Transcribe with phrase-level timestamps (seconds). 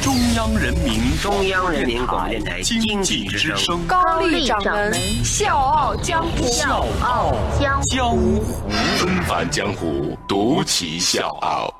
[0.00, 3.84] 中央人民中央人民广播电台经经济之声。
[3.86, 4.92] 高丽掌门，
[5.24, 6.44] 笑傲江湖。
[6.44, 8.42] 笑傲江江湖。
[8.96, 11.74] 纷繁江湖，独骑笑傲。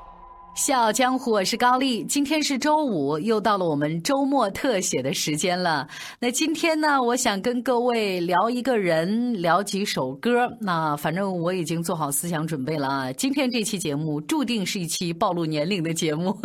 [0.56, 2.02] 笑傲江湖，我是高丽。
[2.04, 5.86] 今天是周五，又到了我们周末特写的时间了。
[6.18, 10.48] 那今天呢，我想跟各位聊一个人，聊几首歌。
[10.60, 13.12] 那反正我已经做好思想准备了啊。
[13.12, 16.36] 今天这期节目注定是一期暴露年龄的节目。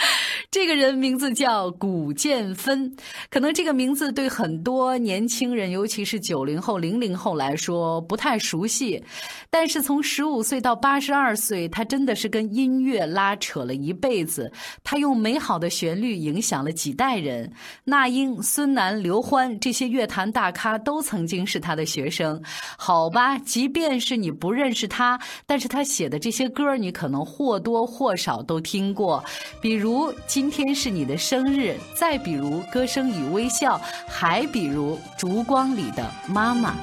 [0.50, 2.94] 这个人名字叫古建芬，
[3.30, 9.02] 可能这个名字对很多年轻人，尤其是九零后、零零后来说不太熟悉。
[9.50, 14.50] 但是从十五岁到八十二岁，他真的是跟音乐拉扯了一辈子。
[14.84, 17.50] 他用美好的旋律影响了几代人。
[17.84, 22.40] 那英、孙楠、刘欢这些乐坛大咖都曾经是他的学生。
[22.76, 29.22] 好吧，即便是你不认识他，但是他写的这些歌，你可能或多或少都听过。
[29.60, 36.74] 比如如今天是你的生日，再比如歌声与微笑，还比如烛光里的妈妈。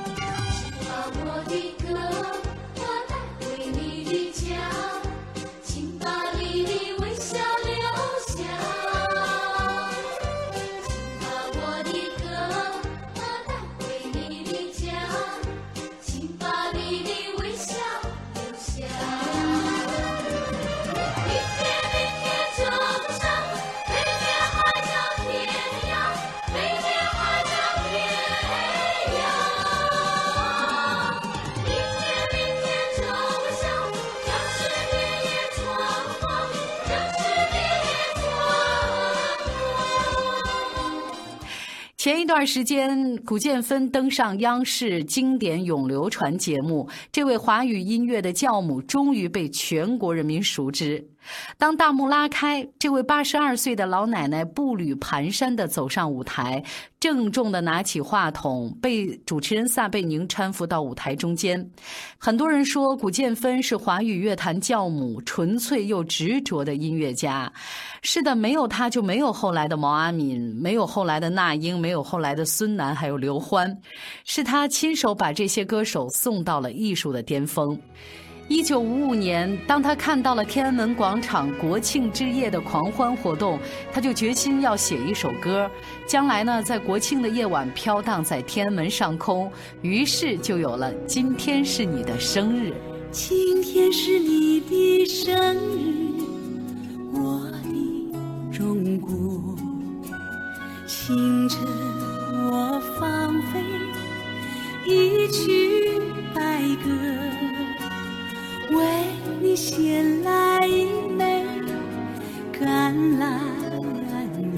[42.06, 51.04] 前一段时间，古建芬登上央视经典咏流传节目，这位华语音乐的教母终于被全国人民熟知。
[51.58, 56.64] 当大幕拉开，这位八十二岁的老奶奶步履蹒跚地走上舞台，
[57.00, 61.70] 郑重地拿起话筒，被主持人撒贝宁搀扶到舞台中间。
[62.18, 67.52] 很多人说，古建芬是华语乐坛教母，纯粹又执着的音乐家。
[68.02, 73.76] 是的，没有她就没有后来的毛阿敏，没有后来的那英，没有后来的孙楠，还有刘欢。
[74.26, 77.80] 是她亲手把这些歌手送到了艺术的巅峰。
[78.48, 83.58] 一九五五年，当他看到了天安门广场国庆之夜的狂欢活动，
[83.92, 85.70] 他就决心要写一首歌，
[86.06, 89.52] 将来呢，在国庆的夜晚飘荡在天安门上空。
[89.82, 92.72] 于是就有了“今天是你的生日”。
[93.12, 96.22] 今天是你的生日，
[97.14, 99.10] 我的中国。
[100.86, 101.60] 清晨
[102.52, 103.60] 我放飞
[104.86, 106.00] 一曲
[106.34, 106.92] 白鸽，
[108.76, 108.82] 为
[109.42, 111.44] 你衔来一枚
[112.52, 113.24] 橄榄
[114.42, 114.52] 叶，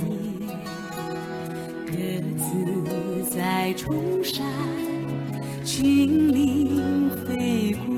[1.86, 1.96] 鸽
[2.38, 2.44] 子
[3.30, 4.44] 在崇山
[5.64, 7.97] 峻岭飞过。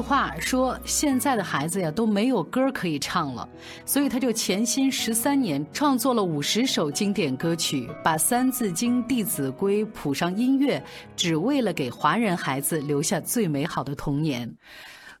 [0.00, 3.48] 话说，现在的孩子呀都没有歌可以唱了，
[3.84, 10.82] 所以他就潜心十三年，创作了五十首经典歌曲，把《三字经》《弟子规》谱上音乐，
[11.16, 14.52] 只为了给华人孩子留下最美好的童年。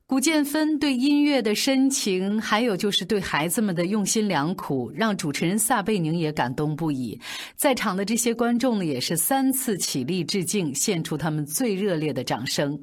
[0.06, 7.20] 古建芬对音乐的深情，还有就是对孩子们的用心良苦，让主持人撒贝宁也感动不已。
[7.56, 12.82] 在场的这些观众呢，也是三次起立致敬，献出他们最热烈的掌声。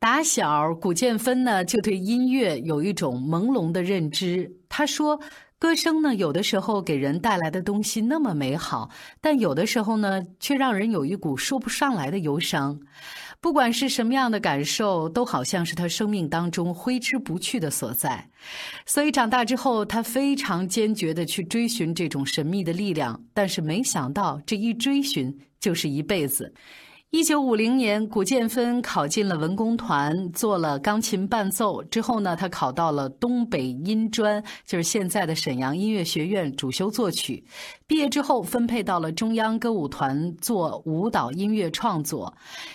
[0.00, 4.48] 打小，古建芬呢就对音乐有一种朦胧的认知。
[4.68, 5.20] 他说
[5.58, 8.88] ：“歌声呢，有的时候给人带来的东西那么美好，
[9.20, 12.78] 但有的时候呢，却让人有一股说不上来的忧伤。
[13.40, 18.24] 不管是什么样的感受，都好像是他生命当中挥之不去的所在。
[18.86, 26.54] 所以长大之后，他非常坚决地去追寻这种神秘的力量，但是没想到这一追寻就是一辈子。
[27.10, 31.82] 一九五零年，古建芬考进了文工团，做了钢琴伴奏。
[31.84, 37.42] 之后呢，他考到了东北音专，就是现在的沈阳音乐学院，主修作曲。
[37.86, 42.30] 毕业之后，分配到了中央歌舞团做舞蹈音乐创作。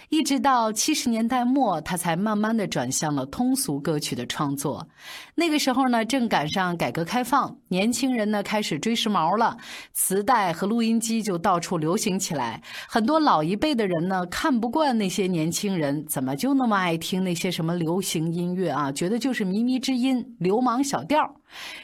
[0.10, 4.88] 一直到七十年代末，他才慢慢的转向了通俗歌曲的创作。
[5.36, 9.58] 那个时候呢，正赶上改革开放，年轻人呢开始追时髦了，
[9.92, 12.62] 磁带和录音机就到处流行起来。
[12.88, 21.36] 很多老一辈的人呢，看不惯那些年轻人怎么就那么爱听那些什么流行音乐啊，觉得就是靡靡之音、流氓小调。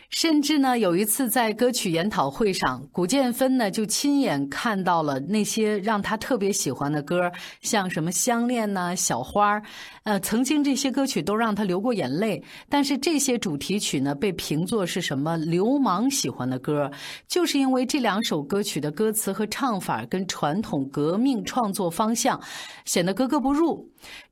[0.10, 7.32] 甚至呢，有一次在歌曲研讨会上，古建芬呢就亲眼看到了那些让他特别喜欢的歌，
[7.62, 9.60] 像什么《相恋》呐、《小花》，
[10.04, 12.44] 呃，曾经这些歌曲都让他流过眼泪。
[12.68, 16.90] 但是这些主题曲呢，被评作是什么流氓喜欢的歌，
[17.28, 22.42] 就是因为这两首歌曲的歌词和唱法跟传统革命创作方向
[22.84, 23.88] 显得格格不入。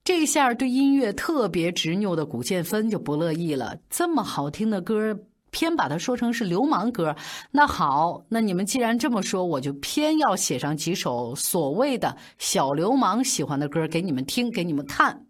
[0.08, 5.20] 这下对音乐特别执拗的古建芬就不乐意了，这么好听的歌。
[5.52, 7.14] 偏把它说成是流氓歌，
[7.52, 15.27] 那好，那你们既然这么说，我就偏要写上几首所谓的小流氓喜欢的歌给你们听，给你们看。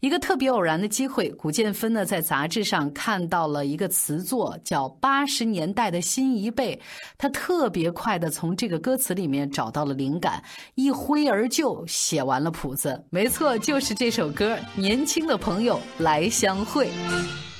[0.00, 6.74] 一个特别偶然的机会，古建芬呢在杂志上看到了一个词作，叫《八十年代的新一辈》，
[7.18, 10.42] 他特别快的从这个歌词里面找到了灵感，
[10.74, 13.04] 一挥而就写完了谱子。
[13.10, 16.86] 没错，就是这首歌《年轻的朋友来相会》。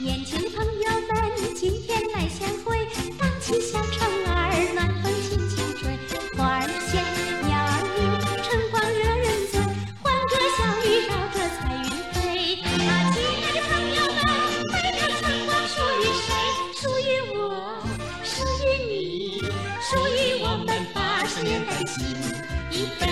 [0.03, 0.65] 年轻朋
[19.91, 22.07] 属于我们八十年代的新
[22.71, 23.10] 一辈。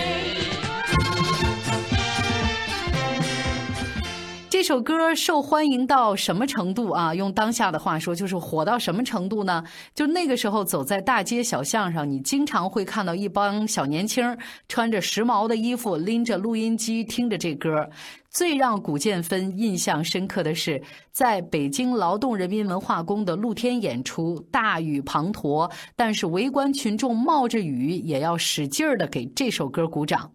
[4.69, 7.15] 这首歌受欢迎到什么程度啊？
[7.15, 9.65] 用当下的话说，就是火到什么程度呢？
[9.95, 14.37] 就那个时候，走在大街小巷上，你经常会看到一帮小年轻
[14.69, 17.89] 穿着时髦的衣服，拎着录音机，听着这歌。
[18.29, 20.83] 最让古建芬印象深刻的是，
[21.13, 30.31] 在北京劳动人民文化宫的露天演出，大雨滂沱，但是围观群众冒着雨也要使劲儿的给这首歌鼓掌。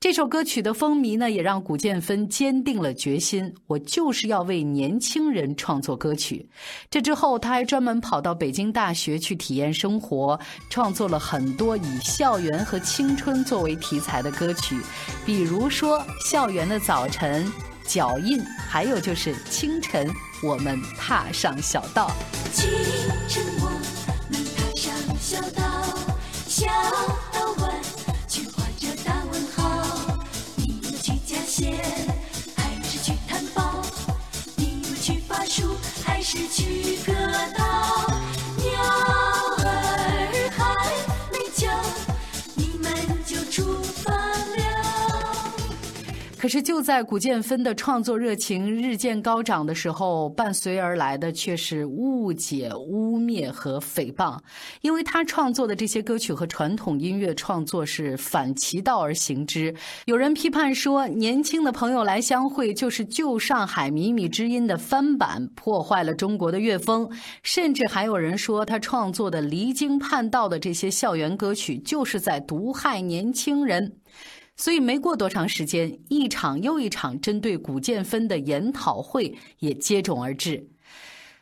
[0.00, 6.48] 这首歌曲的风靡呢，也让古建芬坚定了决心，我就是要为年轻人创作歌曲。
[6.88, 10.38] 这之后，他还专门跑到北京大学去体验生活，
[10.70, 14.80] 创作了很多以校园和青春作为题材的歌曲，
[15.26, 15.98] 比如说
[16.30, 17.44] 《校园的早晨》
[17.84, 20.08] 《脚印》，还有就是《清晨
[20.44, 22.08] 我们踏上小道》。
[22.52, 22.70] 清
[23.26, 23.68] 晨我
[24.30, 25.62] 们踏上小道，
[26.46, 26.68] 小
[27.32, 27.67] 道
[36.30, 37.14] 是去割
[37.56, 38.17] 稻？
[46.38, 54.38] 可是就在古建芬的创作热情日渐高涨的时候，伴随而来的却是误解、污蔑和诽谤，
[54.80, 59.74] 因为他创作的这些歌曲和传统音乐创作是反其道而行之。
[60.06, 67.10] 有人批判说，年轻的朋友来相会就是旧上海靡靡之音的翻版，破坏了中国的乐风。
[67.42, 73.96] 甚至还有人说，他创作的离经叛道的这些校园歌曲，就是在毒害年轻人。
[74.58, 80.68] 所以没过多长时间，一场又一场针对古建芬的研讨会也接踵而至。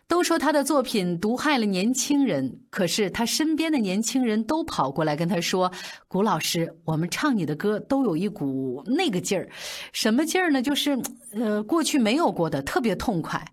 [0.08, 5.70] 都说他的作品毒害了年轻人，可是他身边的年轻人都跑过来跟他说
[6.06, 9.48] ：“古老师，我们唱你的歌都有一股那个劲儿，
[9.92, 10.62] 什么劲儿呢？
[10.62, 10.96] 就是，
[11.32, 13.44] 呃，过去没有过的，特别痛快。”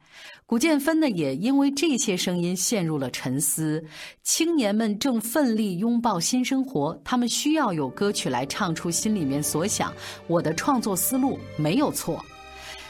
[0.45, 3.83] 古建芬呢，也因为这些声音陷入了沉思。
[4.21, 9.91] 青年们正奋力拥抱新生活，他们需要有歌曲来唱出心里面所想。
[10.27, 12.23] 我的创作思路没有错。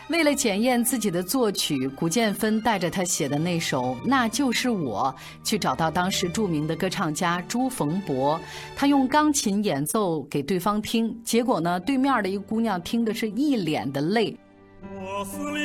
[0.10, 5.15] 为了检验自己的作曲，古建芬带着他写的那首《那就是我》
[5.48, 8.39] 去找到当时著名的歌唱家朱逢博，
[8.75, 14.38] 他用钢琴演奏给对方听，结果呢，对面的一个姑娘听的是一脸的泪。
[14.81, 15.63] 我思念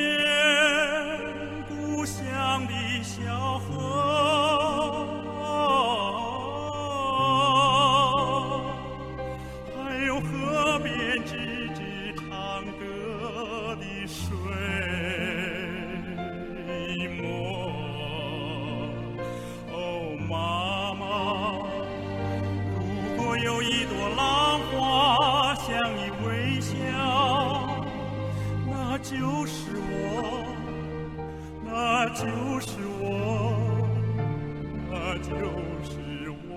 [1.68, 3.68] 故乡的小河，
[9.74, 10.57] 还有河
[24.16, 26.76] 浪花向你微笑，
[28.66, 30.44] 那就是我，
[31.64, 32.24] 那就
[32.60, 32.68] 是
[33.00, 33.04] 我，
[34.90, 35.30] 那就
[35.84, 36.56] 是我。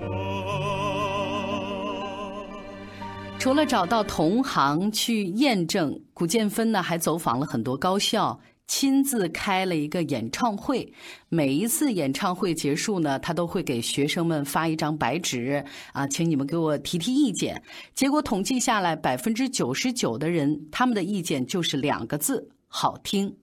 [3.38, 8.40] 除了找到同行去验证，古建芬呢还走访了很多高校，
[8.72, 10.90] 亲自开了一个演唱会。
[11.28, 15.62] 每一次演唱会结束呢，他都会给学生们发一张白纸
[15.92, 17.62] 啊，请你们给我提提意见。
[17.94, 23.36] 结果统计下来，百分之九十九的人他们的意见就是两个字：好听。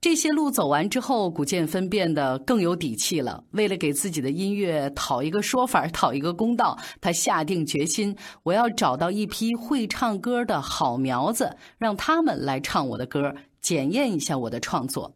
[0.00, 3.44] 这些路走完之后，古建芬变得更有底气了。
[3.52, 13.32] 为了给自己的音乐讨一个说法、 讨一个公道，他下定决心：我要找到一批会唱歌的好苗子，让他们来唱我的歌，
[13.62, 15.14] 检验一下我的创作。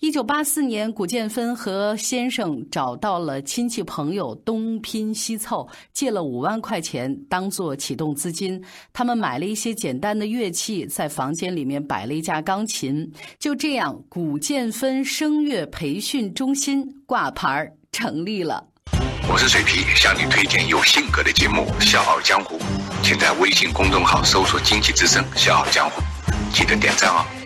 [0.00, 8.62] 一九八四年，古建芬和先生找到了亲戚朋友，东拼西凑，借了五万块钱当做启动资金。
[8.92, 13.12] 他们买了一些简单的乐器，在房间里面摆了一架钢琴。
[13.40, 18.64] 就这样，古建芬声乐培训中心挂牌儿成立了。
[19.28, 22.56] 我是水皮，向你推荐有性格的节目《笑傲江湖》，
[23.02, 26.00] 请在微信公众号搜索“经济之声笑傲江湖”，
[26.54, 27.37] 记得点赞哦。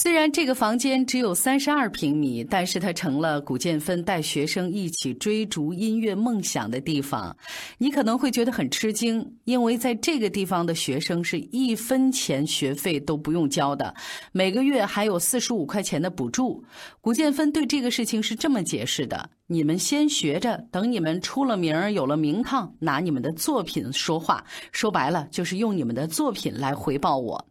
[0.00, 7.36] 虽然这个房间只有三十二平米，但是它成了古建芬带学生一起追逐音乐梦想的地方。
[7.78, 13.92] 你可能会觉得很吃惊，因为在这个地方的学生是一分钱学费都不用交的，
[14.30, 16.62] 每个月还有四十五块钱的补助。
[17.00, 24.44] 古建芬对这个事情是这么解释的：你们先学着，等你们出了名儿、有了名堂，拿你们的作品说话。
[24.70, 27.44] 说白了，就是用你们的作品来回报我。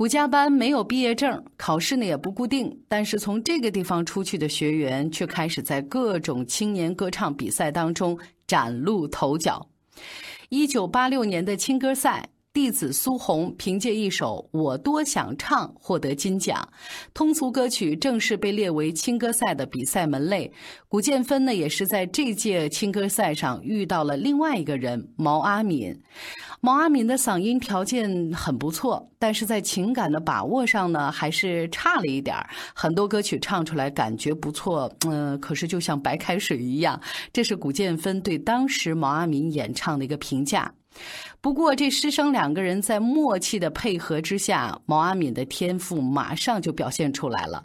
[0.00, 9.68] 吴家班没有毕业证，考试呢也不固定，但是从这个地方出去的学员却开始在各种青年歌唱比赛当中崭露头角。
[10.48, 12.26] 一九八六年的青歌赛。
[12.52, 16.68] 弟子苏红凭借一首《我多想唱》获得金奖，
[17.14, 20.52] 通俗歌曲正式被列为青歌赛的比赛门类。
[20.88, 25.96] 古建芬呢，也是在这届青歌赛上遇到了另外一个人毛阿敏。
[26.60, 32.36] 毛阿敏的嗓音条件很不错，但是在情感的把握上呢，还是差了一点。
[32.74, 37.00] 很多歌曲唱出来感觉不错，嗯、可是就像白开水一样。
[37.32, 40.74] 这是古建芬对当时毛阿敏演唱的一个评价。
[41.42, 47.64] 不过，这师生两个人在默契的配合之下，毛阿敏的天赋马上就表现出来了。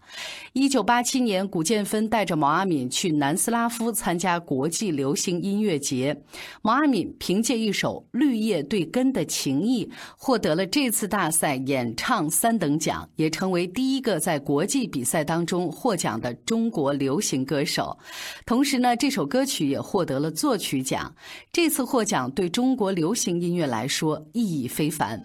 [0.53, 6.17] 一九八七年，古建芬带着毛阿敏去南斯拉夫参加国际流行音乐节，
[6.62, 17.98] 毛阿敏凭借一首《绿叶对根的情谊》获得了这次大赛演唱三等奖，也成为第一个在国际比赛当中获奖的中国流行歌手。
[18.46, 21.13] 同时呢，这首歌曲也获得了作曲奖。
[21.51, 25.22] 这次获奖对中国流行音乐来说意义非凡。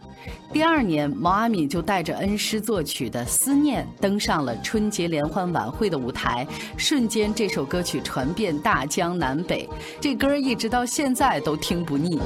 [0.53, 9.69] 第二年，毛阿敏就带着恩师作曲的《思念》登上了春节联欢晚会的舞台，瞬间这首歌曲传遍大江南北，
[10.01, 12.21] 这歌一直到现在都听不腻。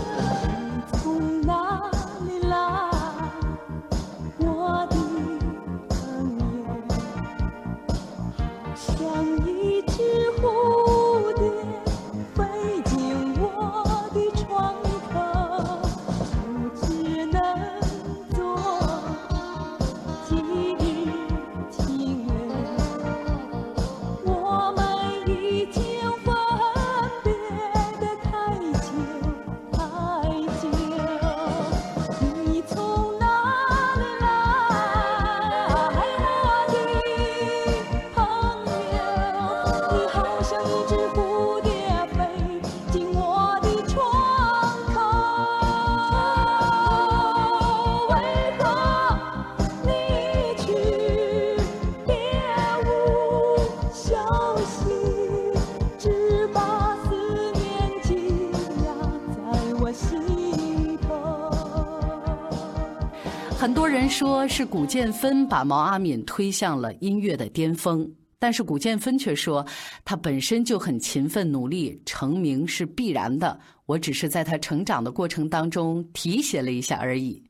[64.09, 68.09] 说是古建芬把毛阿敏推向了音乐的巅峰，
[68.39, 69.67] 但是古建芬却说，
[70.05, 73.59] 他本身就很勤奋努力，成名是必然的。
[73.87, 77.43] 我只是在他成长的过程当中提携了一下而已。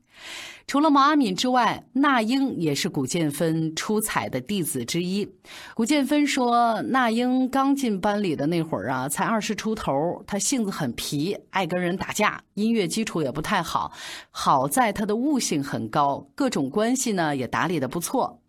[0.67, 5.29] 除了毛阿敏之外，那英也是古建芬出彩的弟子之一。
[5.75, 13.91] 古建芬说，那英刚进班里的那会儿啊，才二十出头，他性子很皮，爱跟人打架，音乐基础也不太好。
[14.31, 18.41] 好在他的悟性很高，各种关系呢也打理的不错。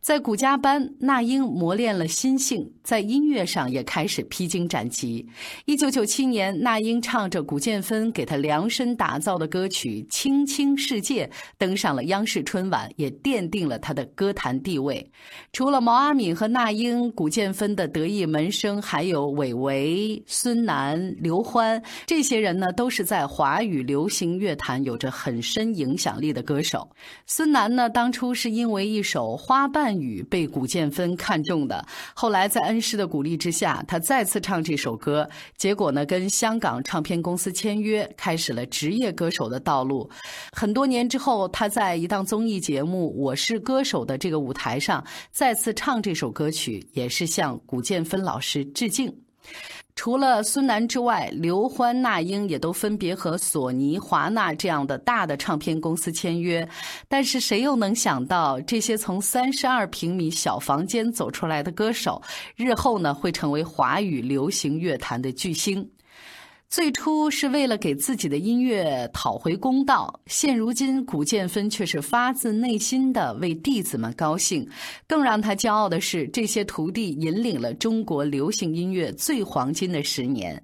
[0.00, 5.26] 在古家班，那英磨练了心性，在音乐上也开始披荆斩棘。
[5.66, 11.26] 一九九七年，那英唱着古建芬给她量身打造的歌曲《青青世界》，
[11.58, 15.06] 登上了央视春晚，也奠定了她的歌坛地位。
[15.52, 26.88] 除了毛阿敏和那英，古建芬的得意门生还有韦唯、孙楠、刘欢，这些人呢，都是在华语流行乐坛有着很深影响力的歌手。
[27.26, 40.08] 孙楠呢，当初是因为一首《花瓣雨》被古建芬看中的，后来在恩师的鼓励之下，他再次唱这首歌，结果呢，跟香港唱片公司签约，开始了职业歌手的道路。
[40.52, 49.12] 很多年之后，他在一档综艺节目《我是歌手》的这个舞台上，再次唱这首歌曲，也是向古建芬老师致敬。
[49.96, 56.66] 除了孙楠之外，刘欢、那英也都分别和索尼、华纳这样的大的唱片公司签约。
[57.06, 62.22] 但是谁又能想到，这些从三十二平米小房间走出来的歌手，
[62.56, 65.86] 日后呢会成为华语流行乐坛的巨星？
[66.70, 74.64] 最初是为了给自己的音乐讨回公道，现如今古建芬却是发自内心的为弟子们高兴。
[75.08, 80.62] 更让他骄傲的是，这些徒弟引领了中国流行音乐最黄金的十年。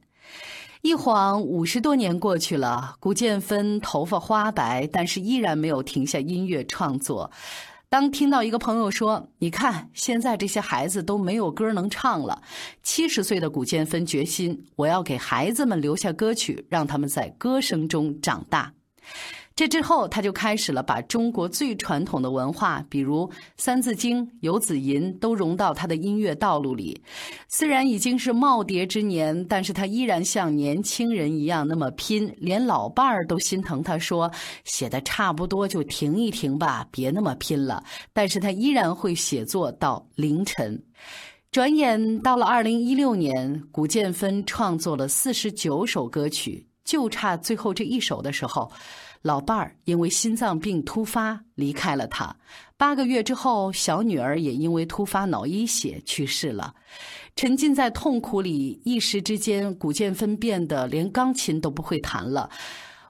[0.83, 7.29] 一晃五十多年过去了，古建芬头发花白，但是依然没有停下音乐创作。
[7.89, 12.43] 当听到一个朋友说：“你看，现在这些孩子都没有歌能唱了。”
[12.83, 18.73] 七十岁的古建芬决心，我要给孩子们留下歌曲，让他们在歌声中长大。
[19.57, 27.01] 这之后，他就开始了把中国最传统的文化，比如《三字经》《游子吟》，都融到他的音乐道路里。
[27.49, 34.31] 虽然已经是耄耋之年，但是他依然像年轻人一样那么拼，连老伴儿都心疼他说
[34.65, 37.83] ：“写的差不多就停一停吧，别那么拼了。”
[38.13, 40.79] 但是他依然会写作到凌晨。
[41.51, 48.71] 转眼到了二零一六年，古建芬创作了四十九首歌曲，就差最后这一首的时候。
[49.23, 52.37] 老伴儿因为心脏病突发离开了他，
[52.77, 56.75] 八个月之后，小女儿也因为突发脑溢血去世了。
[57.35, 62.49] 沉浸在痛苦里，一时之间，古建芬变得连钢琴都不会弹了，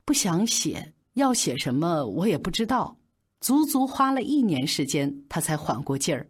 [0.04, 2.96] 不想写，要写什么我也不知道。
[3.40, 6.26] 足足花了一年时间，他才缓过劲儿。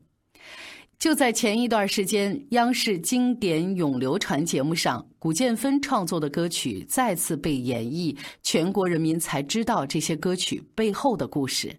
[1.07, 11.73] 就在前一段时间，央视经典咏流传节目上，古建芬创作的歌曲再次被演绎，全国人民才知道这些歌曲背后的故事。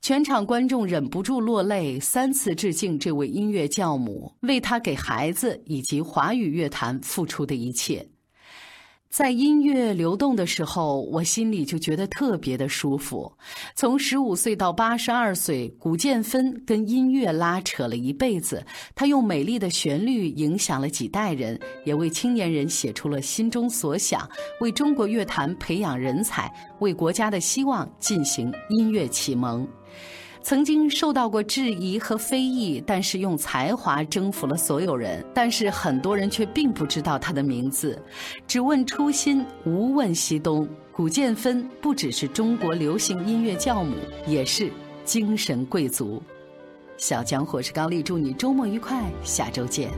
[0.00, 8.06] 全场观众忍不住落泪，三次致敬这位音乐教母，为她给孩子以及华语乐坛付出的一切。
[9.12, 13.30] 在音乐流动的时候，我心里就觉得特别的舒服。
[13.74, 18.64] 从十五岁到八十二岁，古建芬跟音乐拉扯了一辈子。
[18.94, 24.26] 他用美丽的旋律影响了几代人，也为青年人写出了心中所想，
[24.62, 29.68] 为中国乐坛培养人才，为国家的希望进行音乐启蒙。
[30.42, 35.24] 曾经受到过质疑和非议，但是用才华征服了所有人。
[35.32, 37.96] 但是很多人却并不知道他的名字，
[38.46, 40.68] 只问初心，无问西东。
[40.90, 43.94] 古建芬不只是中国流行音乐教母，
[44.26, 44.70] 也是
[45.04, 46.22] 精神贵族。
[46.98, 49.90] 小江火是高丽，祝你周末愉快，下周见。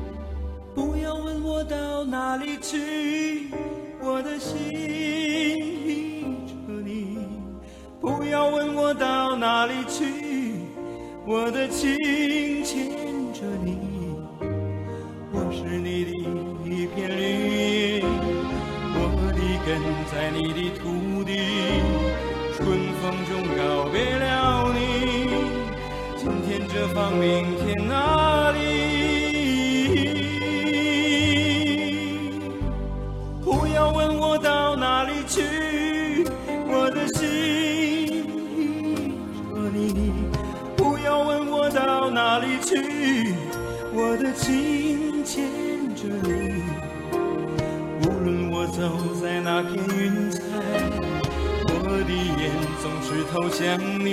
[0.74, 3.48] 不要问我到哪里去，
[4.00, 5.73] 我的心。
[8.04, 10.60] 不要问我到哪里去。
[11.26, 11.96] 我的情
[12.62, 12.90] 牵
[13.32, 13.78] 着你，
[15.32, 16.10] 我是你的
[16.68, 18.04] 一片绿荫，
[18.92, 19.00] 我
[19.32, 19.80] 的根
[20.12, 21.30] 在你的土地，
[22.54, 22.60] 春
[23.00, 24.78] 风中告别了你，
[26.18, 28.83] 今天这方，明天那里？
[48.84, 50.38] 走在那片云彩，
[51.68, 51.72] 我
[52.04, 54.12] 的眼总是投向你。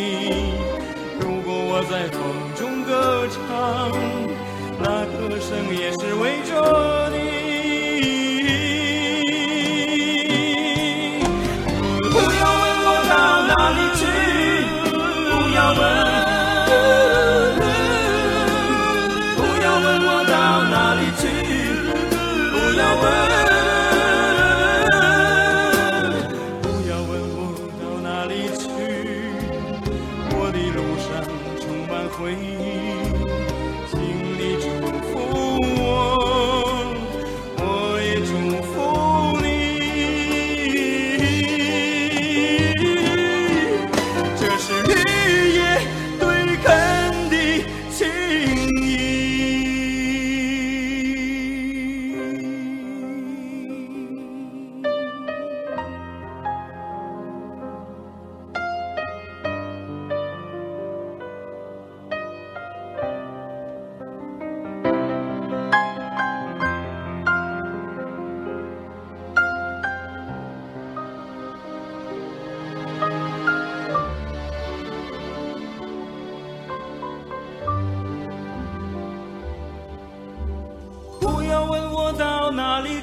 [1.19, 2.17] 如果我在风
[2.55, 3.35] 中歌唱，
[4.79, 6.49] 那歌声也是为着
[7.11, 7.19] 你。
[12.09, 13.13] 不要问我到
[13.51, 14.01] 哪里去，
[15.27, 15.81] 不要问。
[19.35, 20.33] 不要问我到
[20.71, 21.21] 哪里去，
[22.53, 23.50] 不要问。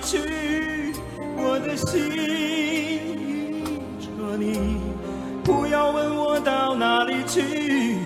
[0.08, 0.16] 去？
[1.36, 2.98] 我的心依
[4.00, 4.06] 着
[4.38, 4.80] 你，
[5.44, 7.98] 不要问我到哪里去，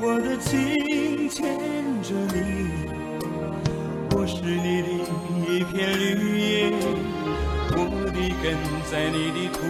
[0.00, 1.44] 我的情牵
[2.02, 2.38] 着你。
[4.16, 4.88] 我是你的
[5.46, 6.72] 一片绿叶，
[7.72, 8.56] 我的根
[8.90, 9.60] 在你的土